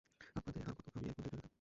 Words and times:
আব্বে 0.37 0.51
দে, 0.55 0.59
আর 0.61 0.73
কতো 0.77 0.89
খাবি 0.91 1.07
এখন 1.07 1.21
যেতে 1.21 1.25
দে 1.25 1.31
তাকে। 1.33 1.49